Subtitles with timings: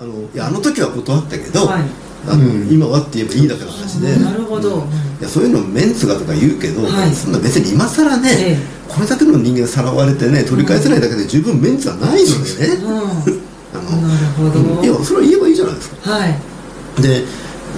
[0.00, 1.82] あのいやあの時は断ったけど、はい。
[2.26, 4.84] あの今はって言えばいいだけの話で、なるほど、
[5.20, 7.10] いやそういうのメンツがとか言うけど、はい。
[7.14, 8.58] そんな別に今更ね、ええ。
[8.88, 13.40] これだけの人間がさらわれてね取り返せないだけで十分メンツはないのでね、うん。
[13.74, 14.82] あのなるほど。
[14.82, 16.10] いやそれは言えばいいじゃないですか。
[16.10, 17.02] はい。
[17.02, 17.24] で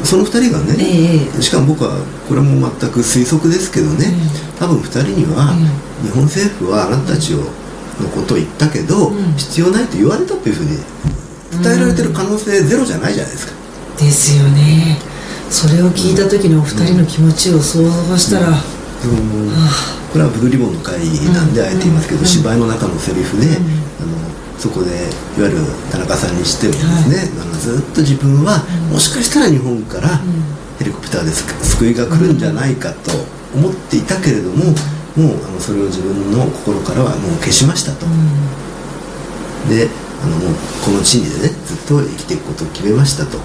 [0.05, 1.97] その2人がね、ええしかも僕は
[2.29, 4.15] これも全く推測ですけどね、
[4.59, 5.55] 多分2人には、
[6.03, 9.35] え日本政府はあなたたちをのことを言ったけど、うん。
[9.37, 10.79] 必要ないと言われたというふうに
[11.51, 13.53] 伝えられてる可能性ゼロじゃないじゃないですか、
[13.99, 14.99] ですよね。
[15.51, 18.61] それを聞いた時のお二人の気持ちを想像したら、でも
[20.13, 20.99] これはブルーリボンの会
[21.33, 22.27] なんであえて言いますけど、うん。
[22.27, 23.51] 芝居の中のセリフで、ん。
[23.51, 23.61] あの
[24.59, 25.59] そこでいわゆる
[25.91, 30.21] 田中さんにしてもですね、あのずっと自分は、もしかしたら日本から
[30.79, 33.11] ヘリコプターで救いが来るんじゃないかと
[33.55, 34.67] 思っていたけれども、
[35.17, 38.07] もうあのそれを自分の心からはもう消しましたと。
[39.69, 39.89] で
[40.23, 43.39] あのもうこの地にでねずっと生きていくことを決めましたと。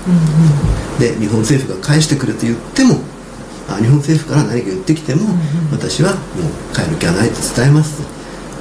[0.99, 2.99] で日本政府が返してくれと言っても
[3.69, 5.27] あ日本政府から何か言ってきても、
[5.71, 8.15] 私はもう帰る気はないと伝えますと。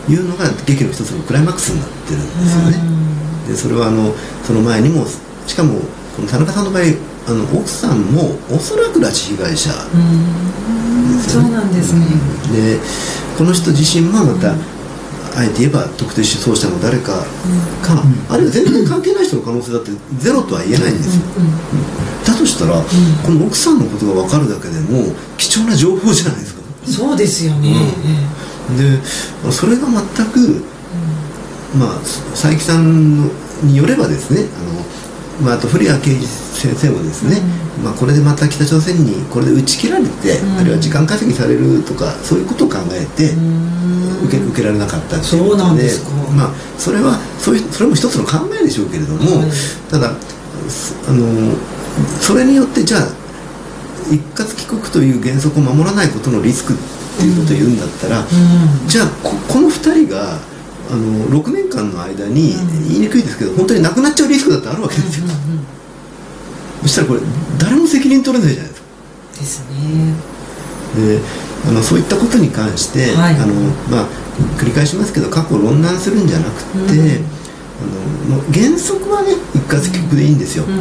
[0.07, 2.79] いうのが劇の一つのクライマックスになってるんですよね。
[3.49, 5.07] でそれはあのその前にも
[5.47, 5.81] しかも
[6.17, 6.83] この田中さんの場合
[7.27, 11.19] あの奥さんもおそらく拉致被害者うん。
[11.21, 12.07] そうなんですね、
[12.53, 12.79] で
[13.37, 14.55] この人自身もまた、
[15.37, 17.27] あえて言えば特定失踪者の誰か
[17.83, 21.23] か、あるいは全然関係ない人の可能性だってゼロとは言えないんですよ、
[22.25, 22.81] だとしたら、
[23.23, 26.63] この奥さんのことが分かるだけでも貴重な情報じゃないですか。
[26.87, 27.75] そうですよね、
[28.79, 29.01] で
[29.51, 30.63] それが全く、
[31.77, 31.99] まあ
[32.31, 33.31] 佐伯さんの
[33.63, 34.47] によればですね
[35.41, 37.41] あの、まあ、あと古谷啓二先生もですね、
[37.83, 40.59] まあ、これでまた北朝鮮にこれで打ち切られて、うん。
[40.59, 43.84] あるいは時間稼ぎされるとかそういうことを考えて、うん
[44.55, 45.91] 受けられなかったっていそうことなんで
[46.35, 49.51] まあ、それはそういうそれも一つの考えでしょうけれども、はい
[49.91, 50.15] ただ
[50.69, 51.27] すあの
[52.21, 53.03] それによってじゃあ
[54.11, 56.77] 一括帰国という原則を守らないことのリスクっ
[57.19, 58.89] ていうことを言うんだったら、うん。
[58.89, 60.39] じゃあここの2人が
[60.91, 62.55] あの6年間の間に、
[62.89, 65.27] 言いにくいですけど本当に亡くなっちゃうリスクだってあるわけですよ、
[66.83, 67.21] そしたらこれ
[67.59, 68.89] 誰も責任取れないじゃないですか。
[69.41, 70.15] ですね。
[70.97, 71.21] で
[71.67, 73.35] あのそういったことに関して、はい。
[73.37, 73.55] あの
[73.91, 74.07] まあ、
[74.59, 77.25] 繰り返しますけど過去を論難するんじゃなくて、うん
[77.75, 80.81] あのもう原則はね一括帰国でいいんですよ、うんう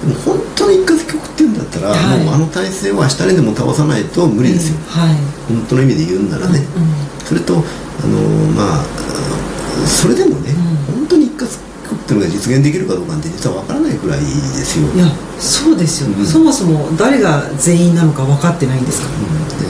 [0.00, 2.24] でも本当に一括帰国っていうんだったら、はい。
[2.24, 5.16] もうあの体制を明日にでも倒さないと無理ですよ、はい。
[5.48, 6.90] 本当の意味で言うんならね、うんうん。
[7.26, 8.18] それとあの
[8.54, 8.84] まあ
[9.86, 11.02] それでもね、うん。
[11.02, 11.58] 本当に一括帰
[11.88, 15.10] 国っていうのが実現できるかどうかって実は分からないくらいですよ、いや
[15.40, 16.24] そうですよ、うん。
[16.24, 19.66] そもそも誰が全員なのか分かってないんですから、で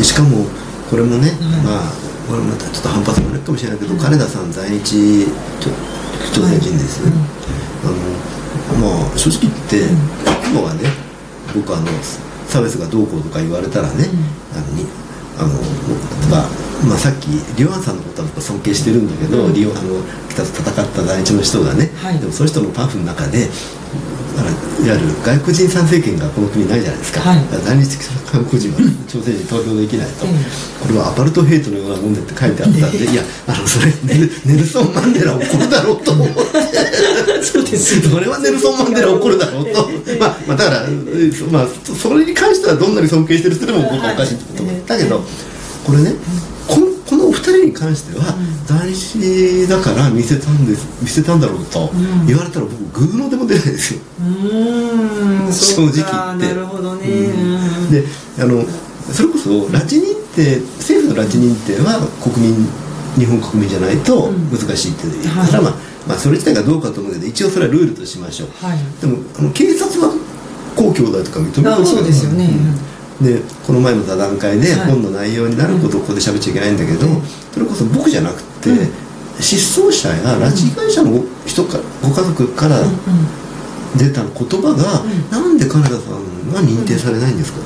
[0.00, 0.48] でしかも
[0.88, 1.92] これもね、はいまあ
[2.24, 7.04] これまたちょっと反発もあるかもしれないけど、金田さん在日朝鮮人です。
[7.04, 7.12] ね、
[7.84, 7.90] あ
[8.80, 9.84] のまあ正直言って
[10.48, 10.88] 今はね
[11.52, 11.86] 僕あの
[12.48, 14.06] 差別がどうこうとか言われたらね、
[14.54, 14.86] あのに
[15.36, 15.60] あの
[16.30, 16.48] まあ
[16.86, 17.28] まあ、さっき
[17.58, 19.52] リオアンさんのことは僕は尊敬してるんだけど、うん。
[19.52, 20.00] リオあの
[20.30, 22.18] 北と戦った在日の人がね、はい。
[22.18, 23.48] でもそういう人のパンフの中で
[24.40, 27.44] あのいわゆる外国人参政権がこの国ないじゃないですか、はい。
[27.62, 27.98] 在日
[28.32, 30.28] 韓国人は朝鮮に投票できないと、え
[30.80, 36.34] これはアパルトヘイトのようなもんでって書いてあったんで、 いやあのそれネルネルソン・マンデラ怒るだろうと思って。
[37.42, 37.96] そうです。
[37.96, 40.86] よそれはネルソン・マンデラ怒るだろうと、まあ、まあだから、
[41.50, 45.22] まあ、そそれに関してはどんなに尊敬してる人でも僕はおかしいと思ったけど、
[45.84, 46.14] これね
[46.66, 48.22] このこのお二人に関しては
[48.66, 52.26] 在日だから見せたんです見せたんだろうとうん。
[52.26, 54.00] 言われたら僕グーのでも出ないですよ。
[54.20, 55.52] うーん。
[55.52, 56.54] 正直言って。
[56.54, 57.90] なるほどね、うん。
[57.90, 58.04] で
[58.38, 58.62] あの
[59.10, 62.68] それこそ拉致認定政府の拉致認定は国民
[63.18, 65.74] 日本国民じゃないと難しいっていう、はいそれはまあ、
[66.10, 68.78] まあそれ自体がどうかと思うけど一応それはルールとしましょう、はい。
[69.00, 70.14] でもあの警察は
[70.76, 72.44] 公兄弟とか認めてるあそうですよね。
[72.44, 74.90] うんでこの前の座談会ではい。
[74.90, 77.22] 本の内容になることをここで喋っちゃいけないんだけど、うん
[77.52, 78.88] それこそ僕じゃなくて、うん。
[79.40, 82.80] 失踪者や拉致被害者のご人かご家族から
[83.96, 85.30] 出た言葉が、うん。
[85.30, 87.58] なんで金田さんが認定されないんですか？
[87.58, 87.64] うん。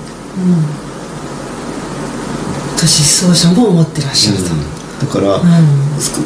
[2.79, 5.45] と失踪者も思ってらっしゃると、だから、うん。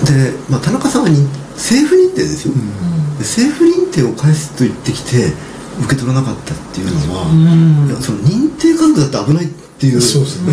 [0.04, 2.60] で、まあ、田中さんはに政府認定ですよ、で
[3.18, 5.32] 政府認定を返すと言ってきて
[5.80, 7.88] 受け取らなかったっていうのは、うん。
[7.88, 9.48] いやその認定家族だって危ないっ
[9.78, 10.00] ていう。
[10.00, 10.52] そうですね、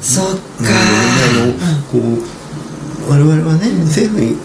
[0.00, 4.36] そっか、あのこう我々はね、政府に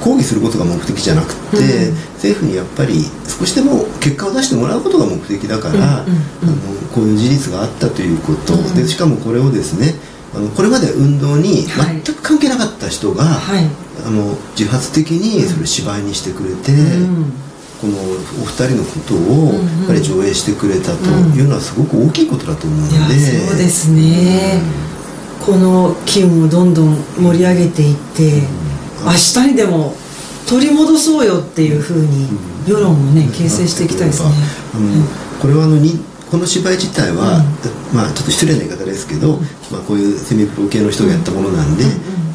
[0.00, 1.94] 抗議することが目的じゃなくて、うん。
[2.14, 6.14] 政府にやっぱり少しでも結果を出してもらうことが目的だから、あの
[6.94, 8.74] こういう事実があったということ、うん。
[8.74, 9.94] でしかもこれをですね
[10.34, 12.02] あのこれまで運動にはい。
[12.04, 13.64] 全く関係なかった人が、はい。
[14.06, 17.32] あの自発的にそれを芝居にしてくれて、うん
[17.82, 19.78] このお二人のことをうんうん。
[19.80, 21.02] やっぱり上映してくれたと
[21.34, 23.14] いうのはすごく大きいことだと思うのいやで、
[23.48, 24.62] そうですね、
[25.44, 28.46] この機運をどんどん盛り上げていって、
[29.04, 29.10] 明
[29.42, 29.96] 日にでも
[30.48, 32.28] 取り戻そうよっていうふうに
[32.68, 34.30] 世論もね形成していきたいですね、
[35.40, 35.98] これはあのに
[36.32, 37.44] この芝居自体は、
[37.92, 39.36] まあちょっと失礼な言い方ですけど、
[39.68, 41.84] まあこういうセミプロ系の人がやったものなんで、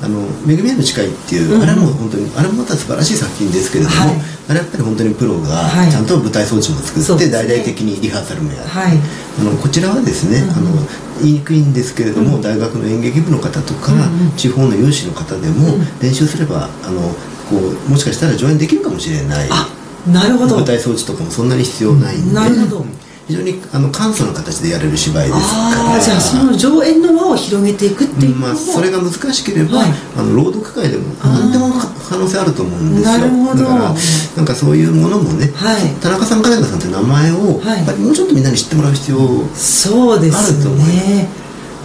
[0.03, 4.21] あの「めぐみへの誓い」っていう、うんあれはもう本当にあれもまた素晴らしい作品ですけれども、はい。
[4.49, 5.89] あれはやっぱり本当にプロがはい。
[5.89, 8.99] ちゃんと舞台装置も作って、大々的にリハーサルもやって、はい。
[9.41, 10.77] あのこちらはですね、うんあの
[11.23, 14.31] 言いにくいんですけれども、大学の演劇部の方とか、うんうん。
[14.37, 15.87] 地方の有志の方でも、うん。
[15.99, 17.01] 練習すればあの
[17.49, 17.57] こ
[17.87, 19.47] うもしかしたら上演できるかもしれない。
[19.49, 19.67] あ
[20.05, 20.57] なるほど。
[20.57, 22.85] 舞台装置とかもそんなに必要ないんで、なるほど
[23.27, 25.99] 非常にあの簡素な形でやれる芝居ですから。
[25.99, 29.91] じゃあその上演の輪を広げていくっていうまあ、それが難しければ、はい。
[30.17, 33.17] あの朗読会でも何でもか可能性あると思うんですよ。
[33.17, 33.63] なるほど。
[33.63, 33.95] だから
[34.37, 35.91] なんかそういうものもね、はい。
[36.01, 37.77] 田中さん金田さんって名前を、はい。
[37.79, 39.17] やっぱりもうちょっとみんなに知ってもらう必要
[39.53, 41.27] そうですあると思いね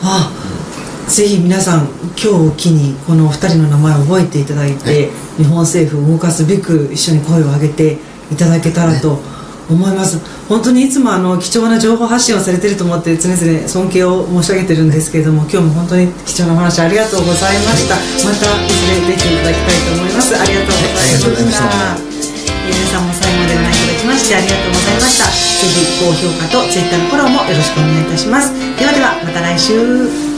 [0.03, 0.31] あ、
[1.09, 5.11] ぜひ皆さん今日を機にこのお二人の名前を覚えていただいて、はい。
[5.39, 7.99] 日本政府を動かすべく一緒に声を上げて
[8.31, 9.19] いただけたらと
[9.70, 10.19] 思います、
[10.49, 20.37] 本当にいつもあの貴重な情報発信をされてると思って常々尊敬を申し上げてるんですけれども今日も本当に貴重なお話ありがとうございました、またいずれ出ていただきたいと思います。
[20.37, 22.12] ありがとうございました。
[22.62, 25.25] 皆さんも最後までご覧いただきましてありがとうございました。
[25.26, 25.31] ぜ
[25.67, 28.53] ひ高評価と Twitter のフォローもよろしくお願いいたします。
[28.79, 30.31] ではではまた来週。